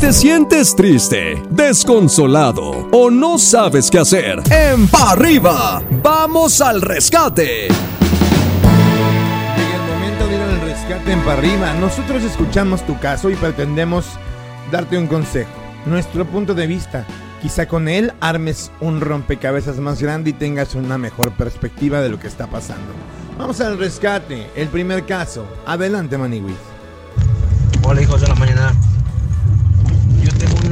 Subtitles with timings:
[0.00, 7.68] te sientes triste, desconsolado o no sabes qué hacer, en Pa' arriba, vamos al rescate.
[9.56, 11.72] Llega el momento de ir al rescate en Pa' arriba.
[11.74, 14.06] Nosotros escuchamos tu caso y pretendemos
[14.70, 15.50] darte un consejo,
[15.86, 17.06] nuestro punto de vista.
[17.40, 22.18] Quizá con él armes un rompecabezas más grande y tengas una mejor perspectiva de lo
[22.18, 22.92] que está pasando.
[23.38, 25.46] Vamos al rescate, el primer caso.
[25.64, 26.56] Adelante, Maniwis.
[27.82, 28.72] Hola hijos de la mañana.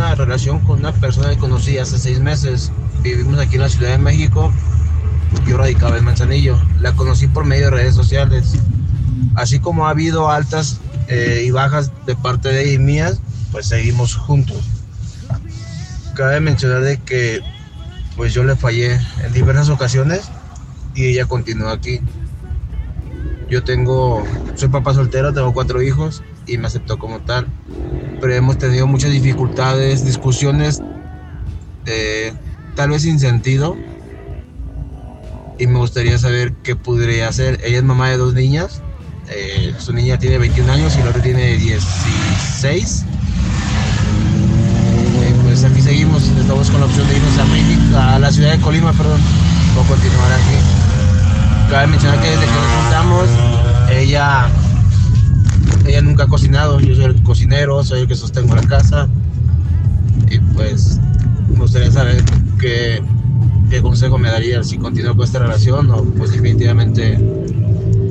[0.04, 2.70] Una relación con una persona que conocí hace seis meses.
[3.00, 4.52] Vivimos aquí en la Ciudad de México.
[5.46, 6.60] Yo radicaba en Manzanillo.
[6.78, 8.52] La conocí por medio de redes sociales.
[9.34, 10.78] Así como ha habido altas
[11.08, 13.18] eh, y bajas de parte de ella y mías,
[13.50, 14.58] pues seguimos juntos.
[16.14, 17.40] Cabe mencionar de que
[18.14, 20.30] pues yo le fallé en diversas ocasiones
[20.94, 22.00] y ella continuó aquí.
[23.48, 24.22] Yo tengo,
[24.54, 27.46] soy papá soltero, tengo cuatro hijos y me aceptó como tal.
[28.20, 30.82] Pero hemos tenido muchas dificultades, discusiones,
[32.74, 33.76] tal vez sin sentido.
[35.58, 37.60] Y me gustaría saber qué podría hacer.
[37.64, 38.82] Ella es mamá de dos niñas.
[39.28, 43.04] eh, su niña tiene 21 años y la otra tiene 16.
[45.22, 47.38] Eh, pues aquí seguimos, estamos con la opción de irnos
[47.96, 49.20] a la ciudad de Colima, perdón,
[49.78, 50.56] o continuar aquí.
[51.70, 53.28] Cabe mencionar que desde que nos juntamos,
[53.90, 54.48] ella
[57.44, 59.08] cocinero, soy el que sostengo la casa.
[60.30, 60.98] Y pues
[61.48, 62.22] me gustaría saber
[62.58, 63.02] qué,
[63.68, 67.18] qué consejo me daría si continúo con esta relación o pues definitivamente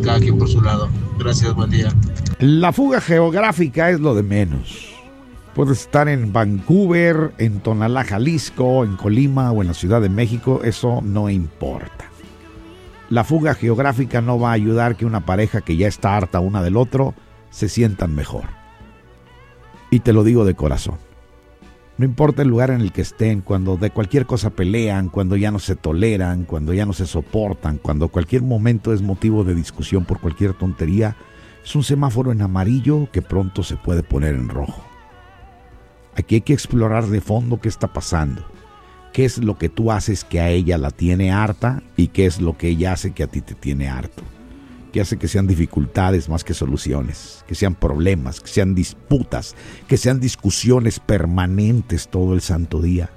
[0.04, 0.89] cada quien por su lado.
[1.17, 1.89] Gracias, buen día.
[2.39, 4.89] La fuga geográfica es lo de menos.
[5.56, 10.61] Puedes estar en Vancouver, en Tonalá, Jalisco, en Colima o en la Ciudad de México,
[10.64, 12.06] eso no importa.
[13.09, 16.64] La fuga geográfica no va a ayudar que una pareja que ya está harta una
[16.64, 17.14] del otro
[17.52, 18.62] se sientan mejor.
[19.94, 20.95] Y te lo digo de corazón.
[21.99, 25.52] No importa el lugar en el que estén, cuando de cualquier cosa pelean, cuando ya
[25.52, 30.03] no se toleran, cuando ya no se soportan, cuando cualquier momento es motivo de discusión
[30.03, 31.15] por cualquier tontería,
[31.64, 34.83] es un semáforo en amarillo que pronto se puede poner en rojo.
[36.15, 38.43] Aquí hay que explorar de fondo qué está pasando.
[39.14, 42.42] ¿Qué es lo que tú haces que a ella la tiene harta y qué es
[42.42, 44.23] lo que ella hace que a ti te tiene harto?
[44.93, 47.43] ¿Qué hace que sean dificultades más que soluciones?
[47.48, 49.55] Que sean problemas, que sean disputas,
[49.87, 53.09] que sean discusiones permanentes todo el santo día.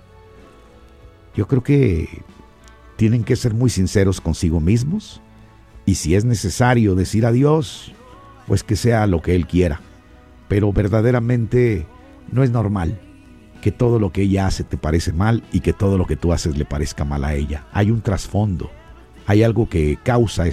[1.34, 2.22] Yo creo que
[2.96, 5.20] tienen que ser muy sinceros consigo mismos
[5.84, 7.92] y si es necesario decir adiós,
[8.46, 9.82] pues que sea lo que él quiera.
[10.48, 11.86] Pero verdaderamente
[12.32, 12.98] no es normal
[13.60, 16.32] que todo lo que ella hace te parece mal y que todo lo que tú
[16.32, 17.66] haces le parezca mal a ella.
[17.70, 18.70] Hay un trasfondo,
[19.26, 20.46] hay algo que causa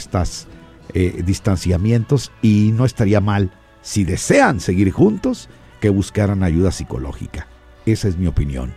[0.90, 3.52] estos distanciamientos y no estaría mal
[3.82, 5.50] si desean seguir juntos
[5.80, 7.48] que buscaran ayuda psicológica.
[7.86, 8.74] Esa es mi opinión.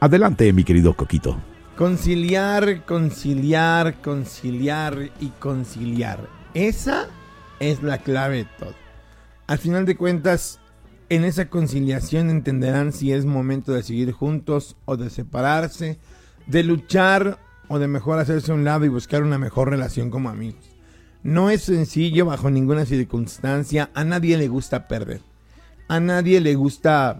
[0.00, 1.38] Adelante, mi querido Coquito.
[1.76, 6.28] Conciliar, conciliar, conciliar y conciliar.
[6.54, 7.08] Esa
[7.60, 8.74] es la clave de todo.
[9.46, 10.60] Al final de cuentas,
[11.08, 15.98] en esa conciliación entenderán si es momento de seguir juntos o de separarse,
[16.46, 20.28] de luchar o de mejor hacerse a un lado y buscar una mejor relación como
[20.28, 20.75] amigos.
[21.26, 25.22] No es sencillo bajo ninguna circunstancia, a nadie le gusta perder.
[25.88, 27.18] A nadie le gusta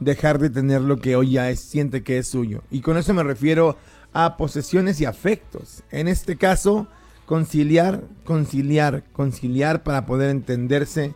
[0.00, 2.64] dejar de tener lo que hoy ya es, siente que es suyo.
[2.68, 3.78] Y con eso me refiero
[4.12, 5.84] a posesiones y afectos.
[5.92, 6.88] En este caso,
[7.26, 11.14] conciliar, conciliar, conciliar para poder entenderse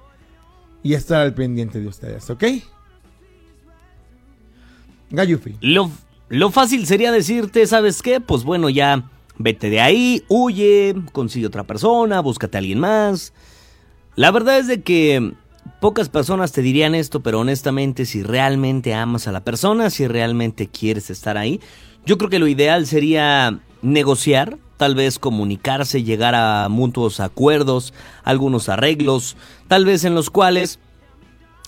[0.84, 2.44] y estar al pendiente de ustedes, ¿ok?
[5.10, 5.56] Gayufi.
[5.60, 5.90] Lo,
[6.28, 8.20] lo fácil sería decirte, ¿sabes qué?
[8.20, 13.32] Pues bueno, ya vete de ahí, huye, consigue otra persona, búscate a alguien más.
[14.14, 15.32] La verdad es de que
[15.80, 20.68] pocas personas te dirían esto, pero honestamente si realmente amas a la persona, si realmente
[20.68, 21.60] quieres estar ahí,
[22.04, 27.94] yo creo que lo ideal sería negociar, tal vez comunicarse, llegar a mutuos acuerdos,
[28.24, 29.36] algunos arreglos,
[29.68, 30.78] tal vez en los cuales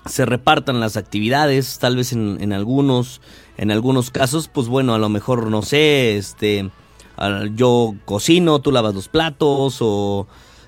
[0.06, 3.20] se repartan las actividades, tal vez en, en algunos,
[3.56, 6.70] en algunos casos, pues bueno, a lo mejor no sé, este,
[7.54, 10.26] yo cocino, tú lavas los platos o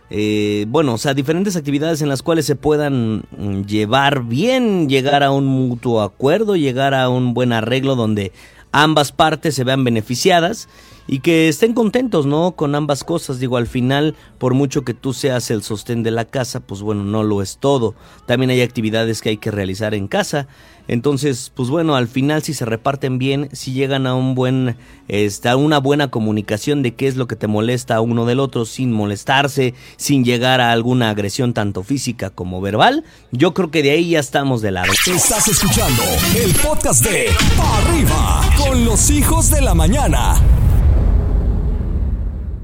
[0.08, 5.25] eh, bueno, o sea, diferentes actividades en las cuales se puedan mm, llevar bien, llegar
[5.25, 8.32] a un mutuo acuerdo, llegar a un buen arreglo donde
[8.70, 10.69] ambas partes se vean beneficiadas
[11.08, 12.53] y que estén contentos, ¿no?
[12.53, 13.38] Con ambas cosas.
[13.38, 17.05] Digo, al final, por mucho que tú seas el sostén de la casa, pues bueno,
[17.05, 17.94] no lo es todo.
[18.26, 20.49] También hay actividades que hay que realizar en casa.
[20.88, 24.76] Entonces, pues bueno, al final si se reparten bien, si llegan a un buen,
[25.08, 28.38] este, a una buena comunicación de qué es lo que te molesta a uno del
[28.38, 33.82] otro sin molestarse, sin llegar a alguna agresión tanto física como verbal, yo creo que
[33.82, 34.93] de ahí ya estamos de lado.
[35.06, 36.02] Estás escuchando
[36.37, 40.41] el podcast de Arriba con los hijos de la mañana.